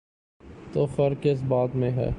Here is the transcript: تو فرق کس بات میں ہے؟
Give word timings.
تو 0.73 0.85
فرق 0.85 1.23
کس 1.23 1.41
بات 1.47 1.75
میں 1.75 1.91
ہے؟ 1.91 2.09